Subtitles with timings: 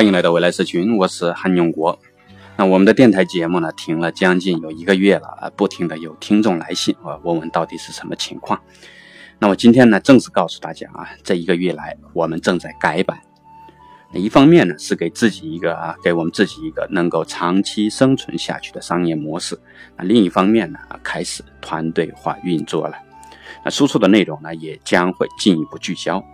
[0.00, 1.98] 欢迎来到未来社群，我是韩永国。
[2.56, 8.58] 那我们的电台节目呢，停了将近有一个月了啊，不停的有听众来信啊，问问到底是什么情况。
[9.38, 13.20] 那我今天呢，正式告诉大家啊，这一个月来我们正在改版。
[14.10, 19.60] 那一方面呢，是给自己一个啊，给我们自己一个能够长期生存下去的商业模式。
[19.98, 22.96] 那另一方面呢，开始团队化运作了。
[23.62, 26.24] 那输出的内容呢，也将会进一步聚焦。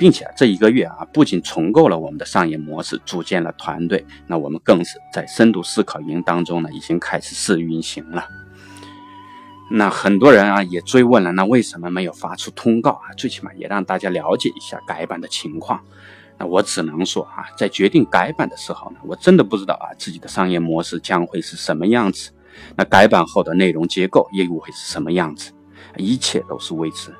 [0.00, 8.26] 并且这一个月啊，不仅重构了我们的商业模式，组建了团队，那我们更是在深度思考营当中呢，已经开始试运行了。
[9.70, 13.12] 那很多人啊也追问了，那为什么没有发出通告啊？
[13.18, 15.78] 最起码也让大家了解一下改版的情况。
[16.38, 22.30] 那我只能说啊，在决定改版的时候呢，我真的不知道啊自己的商业模式将会是什么样子，
[22.74, 25.52] 那改版后的内容结构又会是什么样子，
[25.98, 27.14] 一切都是未知。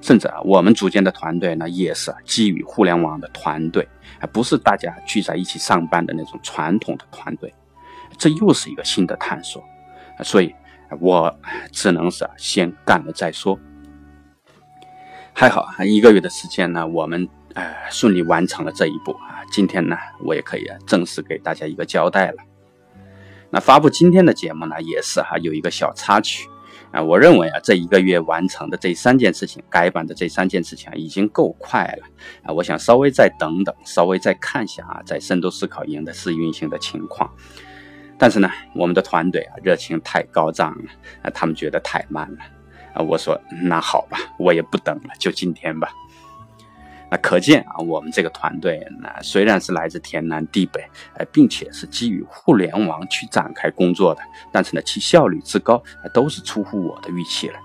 [0.00, 3.86] 甚至啊，我们组建的团队呢，也是基于互联网的团队，
[4.20, 7.52] 而不是大家聚在一起上班的那种传统的团队。
[8.16, 9.62] 这又是一个新的探索，
[10.22, 10.54] 所以
[11.00, 11.36] 我
[11.72, 13.58] 只能是先干了再说。
[15.32, 19.42] 还好啊，一个月的时间呢，我们呃顺利完成了这一步啊。
[19.52, 22.36] 今天呢，我也可以正式给大家一个交代了。
[23.50, 26.48] 那发布今天的节目呢，也是哈有一个小插曲。
[26.90, 32.06] 啊，我认为啊，这一个月完成的这三件事情，改版的这三件事情啊，已经够快了
[32.42, 32.52] 啊。
[32.52, 37.30] 我想稍微再等等，稍微再看一下啊，在深度思考营的试运行的情况。
[38.16, 40.90] 但是呢，我们的团队啊，热情太高涨了
[41.22, 42.38] 啊，他们觉得太慢了
[42.94, 43.02] 啊。
[43.02, 45.90] 我说那好吧，我也不等了，就今天吧。
[47.10, 54.20] 那可见啊，我们这个团队呢，虽然是来自天南地北，呃，并且是基于互联网去展开工作的，
[54.52, 57.58] 但是呢，其效率之高，都是出乎我的预期了。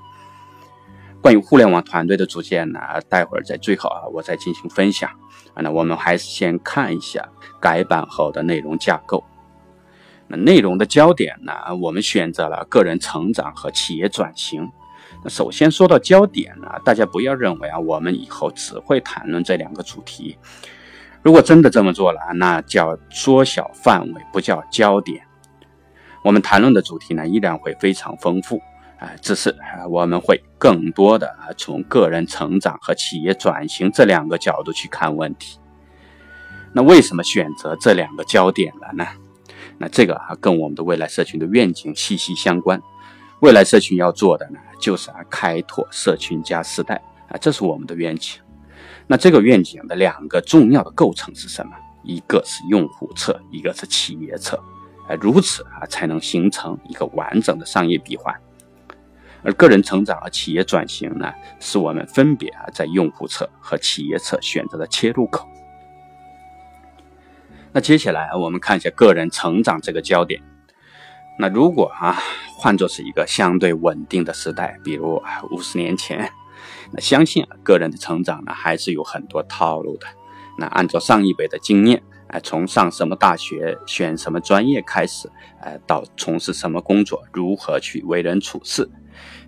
[1.22, 5.10] 关于互联网团队的组建呢，待会儿在最后啊，我再进行分享。
[5.54, 7.28] 啊，那我们还是先看一下
[7.60, 9.24] 改版后的内容架构。
[10.28, 14.72] 那内容的焦点呢，我们选择了个人成长和企业转型。
[15.23, 20.38] 那首先说到焦点呢，大家不要认为啊，我们以后只会谈论这两个主题。
[21.22, 25.25] 如果真的这么做了，那叫缩小范围，不叫焦点。
[26.22, 28.61] 我们谈论的主题呢，依然会非常丰富
[29.00, 35.59] 啊，只是啊，我们会更多的啊，从个人成长和企业转型这两个角度去看问题。
[36.73, 39.07] 那为什么选择这两个焦点了呢？
[39.78, 42.81] 那这个啊，跟我们的未来社群的愿景息息相关。
[43.44, 46.96] 未来社群要做的呢，就是啊开拓社群加时代
[47.28, 48.40] 啊，这是我们的愿景。
[49.06, 51.74] 那这个愿景的两个重要的构成是什么？
[52.03, 54.56] 一个是用户侧，一个是企业侧，
[55.09, 58.34] 啊，如此啊才能形成一个完整的商业闭环。
[59.44, 65.46] 而个人成长和企业转型呢，是我们分别啊在用户侧和企业侧选择的切入口。
[67.74, 70.42] 那接下来我们看一下个人成长这个焦点。
[71.38, 72.18] 那如果啊，
[72.58, 75.22] 换作是一个相对稳定的时代，比如
[75.52, 76.32] 五十年前，
[76.92, 80.08] 那相信个人的成长呢，还是有很多套路的。
[80.58, 85.28] 那按照上一辈的经验，哎，从上什么大学、选什么专业开始，
[85.60, 88.88] 哎，到从事什么工作、如何去为人处事，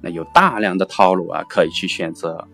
[0.01, 2.47] 那有大量的套路啊，可以去选择。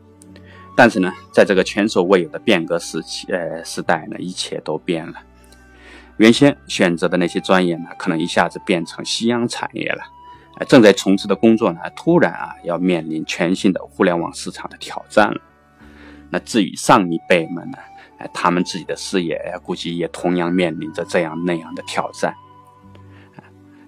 [0.76, 5.14] 但是呢，在这个前所未有的变革时期，呃，时代呢，一切都变了。
[6.22, 10.04] 原先选择的那些专业呢，可能一下子变成夕阳产业了。
[10.68, 15.42] 正在从事的工作呢，突然啊，要面临全新的互联网市场的挑战了。
[16.30, 17.78] 那至于上一辈们呢，
[18.32, 22.36] 他们自己的事业估计也同样面临着这样那样的挑战。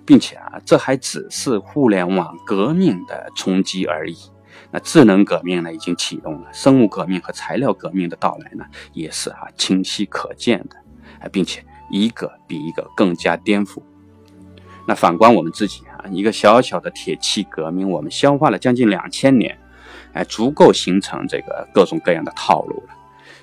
[0.03, 4.17] 并且啊，这还只是互联网革命的冲击而已。
[4.71, 10.75] 那智能革命呢，已经启动了，生物革命和材料革命的到来呢，也是啊清晰可见的。
[11.19, 11.63] 啊，并且。
[11.93, 13.81] 一个比一个更加颠覆。
[14.87, 19.57] 那反观我们自己啊，一个小小的铁器革命，我们消化了将近两千年，
[20.13, 22.93] 哎，足够形成这个各种各样的套路了。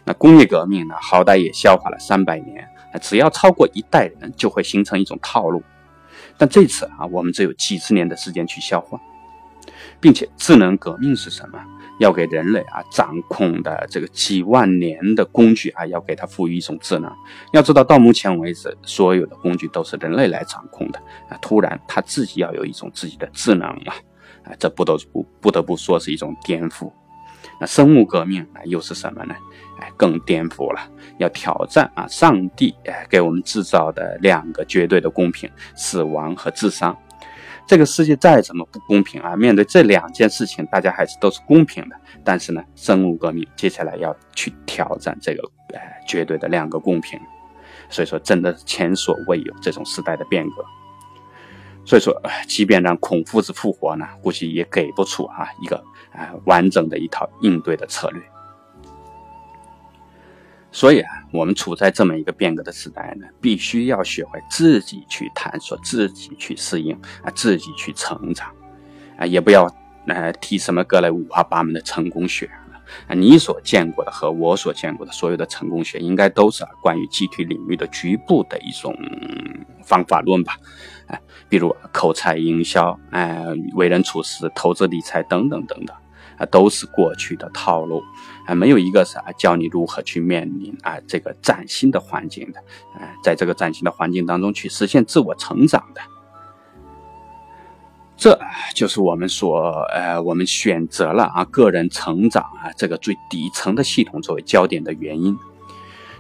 [0.05, 2.69] 那工业革命呢，好歹也消化了三百年，
[3.01, 5.63] 只要超过一代人，就会形成一种套路。
[6.37, 9.01] 但这次啊，我们只有几十年的时间去消化，
[10.01, 11.59] 并且智能革命是什么？
[12.01, 17.13] 要给人类啊掌控的这个几万年的工具啊，要给它赋予一种智能。
[17.53, 20.99] 要知道，到目前为止，所有的工具都是人类来掌控的
[21.29, 21.37] 啊。
[21.43, 23.93] 突然，他自己要有一种自己的智能了
[24.45, 26.91] 啊，这不得不不得不说是一种颠覆。
[27.61, 29.35] 那生物革命啊，又是什么呢？
[29.79, 30.81] 哎，更颠覆了，
[31.19, 36.97] 要挑战啊上帝哎给我们制造的两个绝对的公平：死亡和智商。
[37.71, 41.95] 这个世界再怎么不公平啊，面对这两件事情，大家还是都是公平的。
[42.25, 47.17] 但是呢，生物革命接下来要去挑战这个呃绝对的两个公平。
[47.89, 50.65] 所以说真的前所未有这种时代的变革。
[51.85, 52.13] 所以说，
[52.49, 55.77] 即便让孔夫子复活呢，估计也给不出啊一个
[56.11, 58.21] 啊完整的一套应对的策略。
[60.73, 68.49] 所以啊，我们处在这么一个变革的时代呢，必须要学会自己去探索，自己去适应啊，自己去成长
[69.19, 69.69] 啊，也不要
[70.07, 72.47] 呃提什么各类五花八门的成功学
[73.09, 73.15] 啊。
[73.15, 78.97] 你所见过的和我所见过的所有的成功学，应该都是关于集体领域的局部的一种
[79.83, 80.57] 方法论吧？
[81.09, 83.45] 哎，比如口才、营销、哎，
[83.75, 85.97] 为人处事、投资理财等等等等。
[86.39, 88.03] 啊，都是过去的套路，
[88.51, 92.59] 啊，没有一个是啊教你如何去面临啊这个崭新的环境的，
[92.99, 96.01] 啊，在这个崭新的环境当中去实现自我成长的，
[98.17, 98.37] 这
[98.75, 105.39] 就是我们所呃我们选择了啊个人成长啊这个最底层的系统作为焦点的原因。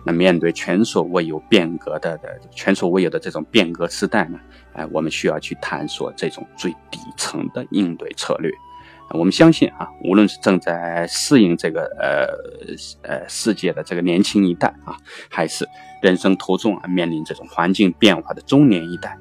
[0.04, 4.38] 那面对前所未有变革的的前所未有的这种变革时代呢，
[4.72, 8.50] 哎，我们需要去探索这种最底层的应对策略。
[9.12, 12.28] 我们相信啊，无论是正在适应这个呃
[13.02, 14.96] 呃世界的这个年轻一代啊，
[15.28, 15.68] 还是
[16.00, 19.18] 人生途中啊面临这种环境变化的中年一代，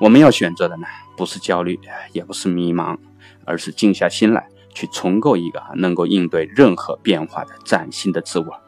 [0.00, 0.86] 我们要选择的呢，
[1.16, 1.78] 不是焦虑，
[2.12, 2.96] 也不是迷茫，
[3.44, 8.60] 而是静下心来，去重构一个啊能够应对任何变化的崭新的自我。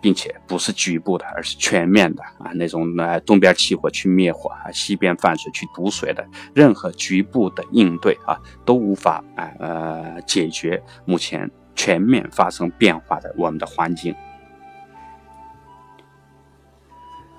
[0.00, 2.50] 并且不是局部的，而是全面的啊！
[2.54, 14.14] 那种呃，东边起火去灭火啊，西边泛水去堵水的，任何局部的应对啊，都无法啊呃解决目前全面发生变化的我们的环境。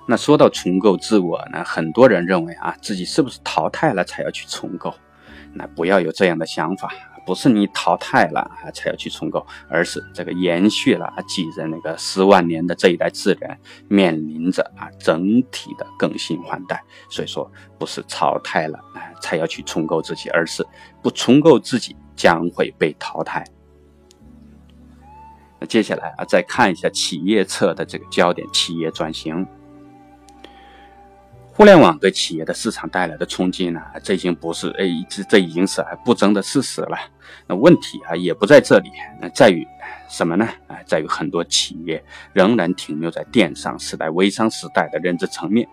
[0.06, 4.94] 那说到重构自我呢，很多人认为啊，自己是不是淘汰了才要去重构？
[5.54, 6.90] 那不要有这样的想法。
[7.24, 13.58] 不是你淘汰了啊才要去重构，而是这个延续了啊继着那个十万年的这一代自然
[13.88, 20.66] 面临着啊整体的更新换代，所以说不是淘汰了啊才要去重构自己，而是
[21.00, 23.44] 不重构自己将会被淘汰。
[25.60, 29.46] 那接下来啊再看一下企业侧的这个焦点，企业转型。
[31.54, 33.80] 互联网对企业的市场带来的冲击呢？
[34.02, 36.96] 这已经不是哎，这这已经是不争的事实了。
[37.46, 38.90] 那问题啊，也不在这里，
[39.20, 39.66] 那在于
[40.08, 40.46] 什么呢？
[40.66, 42.02] 啊，在于很多企业
[42.32, 45.68] 仍然停留在电商时代、微商时代的认知层面，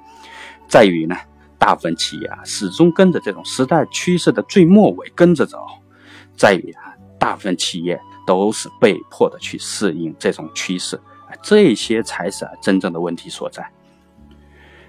[0.68, 1.16] 在于呢，
[1.58, 5.66] 大部分企业啊，始终跟着这种时代趋势的最末尾跟着走，
[6.36, 7.98] 在于啊，大部分企业
[8.28, 11.00] 都是被迫的去适应这种趋势，
[11.42, 13.66] 这些才是真正的问题所在。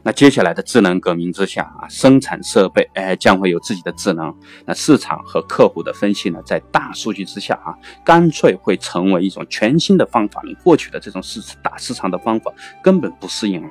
[0.02, 4.34] 那接下来的智能革命之下啊，生产设备哎将会有自己的智能。
[4.64, 10.54] 那市场和客户的分析呢，在大数据之下啊，干脆会成为一种全新的方法你。
[10.64, 12.50] 过去的这种市打市场的方法
[12.82, 13.70] 根本不适应了。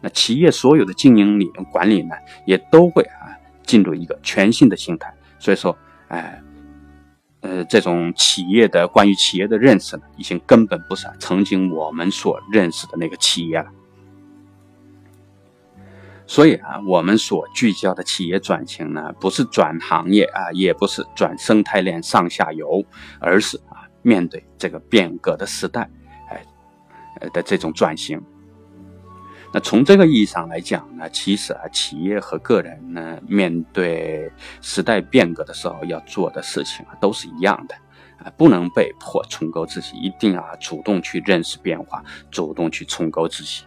[0.00, 2.14] 那企业所有的经营理念管理呢，
[2.46, 3.36] 也都会啊
[3.66, 5.12] 进入一个全新的形态。
[5.38, 5.76] 所以说，
[6.08, 6.42] 哎，
[7.40, 13.66] 呃，这种企业的关于企业的认识呢，已经根本不是曾经我们所认识的那个企业了。
[16.28, 22.84] 所以啊，我们所聚焦的企业转型呢，不是转行业啊，也不是转生态链上下游，
[23.18, 25.88] 而是啊，面对这个变革的时代，
[26.28, 26.44] 哎，
[27.20, 28.22] 呃的这种转型。
[29.54, 37.74] 那从这个意义上来讲呢，其实啊，企业和个人呢，面对时代变革的时候要做的事情啊，都是一样的
[38.22, 43.64] 啊，不能被迫重构自己，一定要主动去认识变化，主动去重构自己。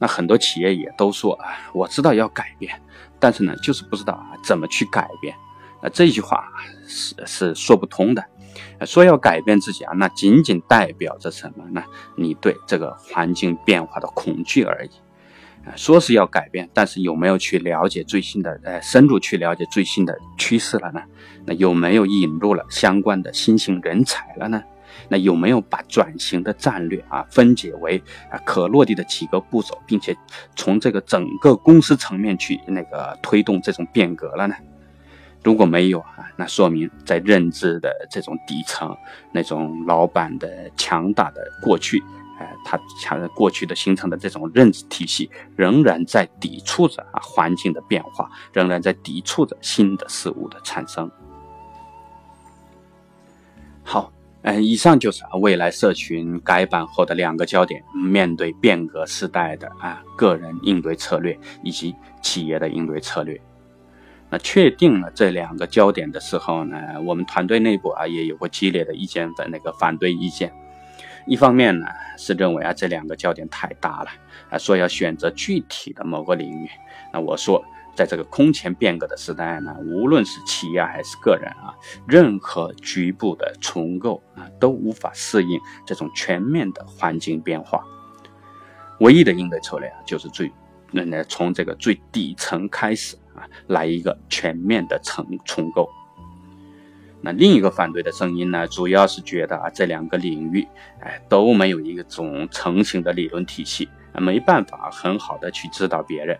[0.00, 2.80] 那很多企业也都说啊，我知道要改变，
[3.20, 5.36] 但是呢，就是不知道啊怎么去改变。
[5.82, 6.48] 那这句话
[6.88, 8.24] 是是说不通的。
[8.84, 11.84] 说要改变自己啊，那仅仅代表着什么呢？
[12.16, 14.90] 你对这个环境变化的恐惧而已。
[15.76, 21.02] 说是要改变，但是有没有去了解最新的呃深入去了解最新的趋势了呢？
[21.44, 24.62] 那有没有引入了相关的新型人才了呢？
[25.08, 30.16] 那有没有把转型的战略啊分解为啊可落地的几个步骤，并且
[30.56, 34.54] 从这个整个公司层面去那个推动这种变革了呢？
[35.42, 38.94] 如果没有啊，那说明在认知的这种底层，
[39.32, 42.02] 那种老板的强大的过去，
[42.38, 51.10] 哎，他强过去的形成的这种认知体系，仍然在抵触着啊环境的变化，仍然在抵触着新的事物的产生。
[53.82, 54.12] 好。
[54.42, 63.38] 嗯，以上就是啊未来社群改版后的两个焦点：面对变革时代的啊个人应对策略，以及企业的应对策略。
[64.30, 70.50] 那确定了这两个焦点的时候呢，我们团队内部啊也有过激烈的意见的那个反对意见。
[71.26, 74.10] 一方面呢是认为啊这两个焦点太大了
[74.48, 76.70] 啊，说要选择具体的某个领域。
[77.12, 77.62] 那我说，
[78.00, 81.76] 在这个空前变革的时代呢，无论是企业还是个人啊，
[82.08, 87.84] 任何局部的重构啊都无法适应这种全面的环境变化。
[89.00, 90.50] 唯一的应对策略啊，就是最
[90.90, 95.86] 那那从这个最底层开始啊，来一个全面的重重构。
[97.20, 100.66] 那另一个反对的声音呢，主要是觉得啊，这两个领域，
[101.00, 106.38] 哎，都没有一种成型的理论体系，没办法很好的去指导别人，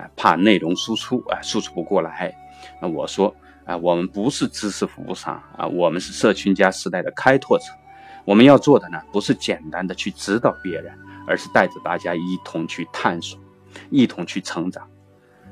[0.00, 2.34] 啊，怕内容输出啊输出不过来。
[2.80, 3.34] 那我说
[3.66, 7.64] 啊，我们不是知识服务商啊，我们是社群加时代的开拓者。
[8.24, 10.92] 我们要做的呢，不是简单的去指导别人，
[11.26, 13.38] 而是带着大家一同去探索，
[13.90, 14.88] 一同去成长。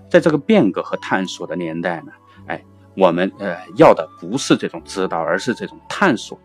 [0.08, 2.12] 在这个变革和探索的年代呢，
[2.46, 2.64] 哎。
[2.96, 6.36] 我们呃要的不是这种指导，而是这种探索。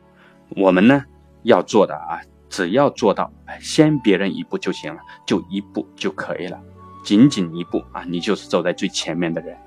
[0.50, 1.04] 我们呢
[1.42, 6.62] 要做的啊，只要做到先别人一步就行了，就一步就可以了，
[7.04, 9.58] 仅仅一步啊，你就是走在最前面的人。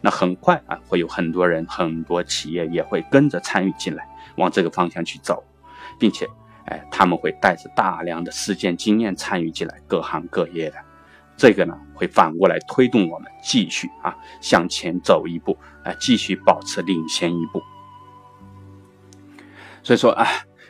[0.00, 5.42] 那很快啊，会有很多人、很多企业也会跟着参与进来，往这个方向去走，
[5.98, 6.28] 并且
[6.66, 10.76] 哎，他们会带着大量的实践经验参与进来，各行各业的。
[11.36, 17.62] 这个呢，会反过来推动我们继续啊向前走一步，啊继续保持领先一步。
[19.82, 20.26] 所以说啊，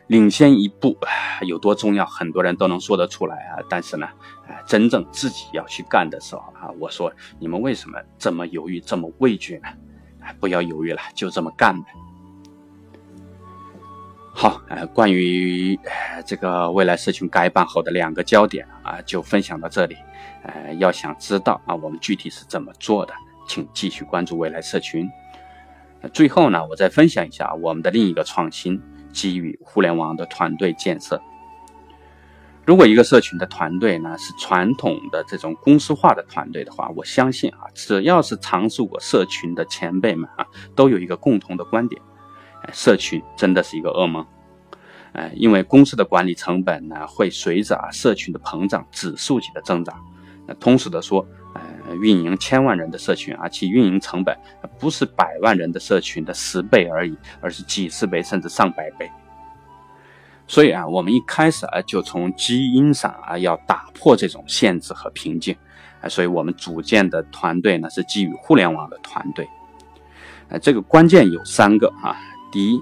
[0.08, 0.98] 领先一步
[1.42, 3.58] 有多重要，很多人都能说得出来啊。
[3.68, 4.08] 但是呢，
[4.66, 9.68] 真正自己要去干的时候啊，我说你们为什么这么犹豫，这么畏惧呢？
[10.40, 11.88] 不要犹豫了，就这么干呗。
[14.34, 15.78] 好，呃，关于
[16.24, 19.96] 这个未来社群改版后的两个焦点啊，就分享到这里。
[20.42, 23.12] 呃，要想知道啊，我们具体是怎么做的，
[23.48, 25.10] 请继续关注未来社群。
[26.12, 28.80] 最后呢，我再分享一下我们的另一个创新，
[29.18, 31.20] 基于互联网的团队建设。
[32.64, 40.46] 如果一个社群的团队呢是传统的这种公司化的团队的话，我相信啊，只要是尝试过社群的前辈们啊，
[40.76, 42.00] 都有一个共同的观点。
[42.72, 44.24] 社群真的是一个噩梦，
[45.14, 49.98] 哎，因为公司的管理成本呢会随着啊社群的膨胀指数级的增长。
[50.46, 51.26] 那通俗的说，
[51.96, 54.36] 运营千万人的社群啊，其运营成本
[54.78, 59.10] 不是百万人的社群的十倍而已，而是几十倍甚至上百倍。
[60.46, 65.54] 所以啊，我们一开始啊就从基因上啊要打破这种限制和瓶颈，
[66.00, 69.46] 啊，所以我们组建的团队呢是基于互联网的团队，
[70.48, 72.16] 呃，这个关键有三个啊。
[72.50, 72.80] 第一，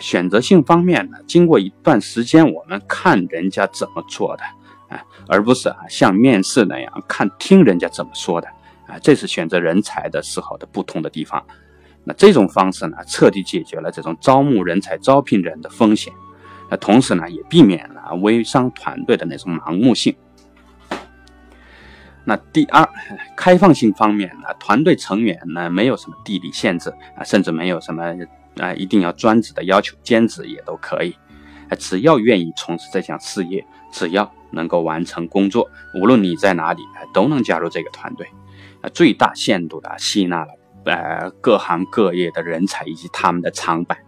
[0.00, 4.42] 选择性方面呢，经过一段时间，我们看人家怎么做的，
[4.92, 8.48] 啊，而不是啊像面试那样看听人家怎么说的，
[8.86, 11.42] 啊，这是选择人才的时候的不同的地方。
[12.04, 16.12] 那这种方式呢，彻底解决了这种招募人才、招聘人的风险，
[16.68, 20.14] 那同时呢，也避免了微商团队的那种盲目性。
[22.24, 22.88] 那第二，
[23.36, 28.14] 开放性方面呢，团队成员呢没有什么地理限制啊，甚至没有什么。
[28.60, 31.16] 啊，一定要专职的要求，兼职也都可以。
[31.74, 38.26] 只要愿意从事这项事业，只要能够完成工作，无论你在哪里，都能加入这个团队。
[38.80, 40.52] 啊，最大限度的吸纳了
[40.84, 43.98] 呃各行各业的人才以及他们的长板。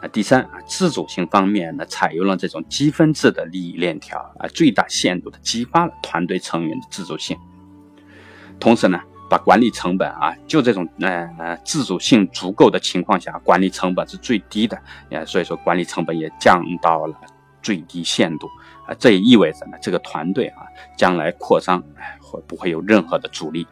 [0.00, 7.36] 啊，第三啊，自主性方面呢，采用了这种积分制的利益链条，啊，最大限度的激发了团队成员的自主性。
[8.58, 9.00] 同时呢。
[9.28, 17.14] 把管理成本啊，就这种呃自主性足够的情况下，管理成本是最低的，呃，所以说管理成本也降到了
[17.62, 18.46] 最低限度
[18.86, 20.62] 啊，这也意味着呢，这个团队啊，
[20.96, 21.82] 将来扩张
[22.20, 23.66] 会不会有任何的阻力？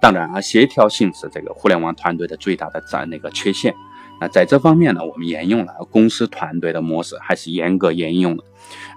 [0.00, 3.74] 当然啊，协调性是这个互联网团队的最大的在那个缺陷。
[4.20, 8.44] 那在这方面呢，我们沿用了公司团队的模式，还是严格沿用的。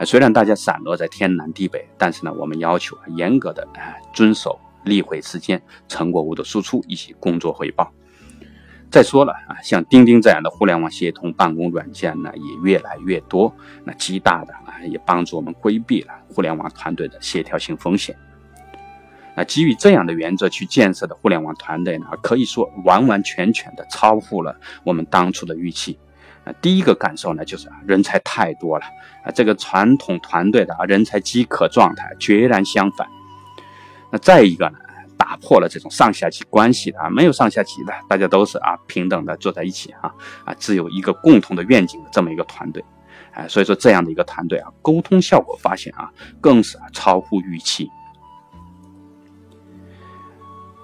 [0.05, 7.91] 虽然大家散落在天南地北，但是呢，我们要求严格的啊遵守例会时间、成果物的输出以及工作汇报。
[8.89, 13.53] 再说了啊，像钉钉这样的互联网协同办公软件呢，也越来越多，
[13.85, 18.13] 那极大的啊也帮助我们规避了互联网团队的协调性风险。
[19.35, 25.97] 那基于这样的原则去建设的互联网团队呢，可以说完完全全的超乎了我们当初的预期。
[26.43, 28.85] 啊，第一个感受呢，就是人才太多了
[29.23, 33.07] 啊，这个传统团队的啊人才饥渴状态截然相反。
[34.11, 34.77] 那再一个呢，
[35.17, 40.11] 打破了这种上下级关系的啊，没有上下级的，大家都是啊平等的坐在一起啊
[40.43, 42.83] 啊，只有一个共同的愿景的这么一个团队。
[43.33, 46.09] 哎，所以说这样的一个团队啊，沟通效果发现啊，
[46.41, 47.87] 更是啊超乎预期。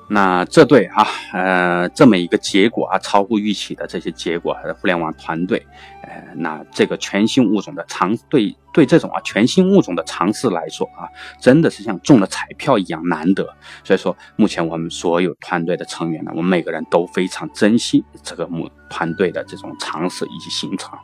[0.10, 5.66] 那这对啊，呃，这么一个结果啊，超乎预期的这些结果，互联网团队，
[6.02, 11.10] 呃，那这个全新物种的尝对对这种啊全新物种的尝试来说啊，
[11.42, 13.44] 真的是像中了彩票一样难得。
[13.84, 20.98] 所以说，目前我们所有团队的成员呢，我们每个人都非常珍惜这个母团队的这种尝试以及行程。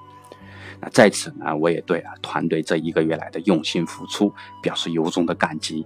[0.79, 5.85] 那在此呢，我也对啊团队这一个月来的用心付出表示由衷的感激。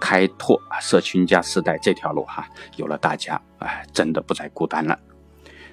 [0.00, 4.98] 开拓啊社群加时代这条路哈，有了大家，哎，真的不再孤单了。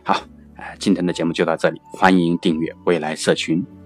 [0.03, 0.21] 好，
[0.57, 3.78] 哎，今天的节目就到这里，欢迎订阅未来社群。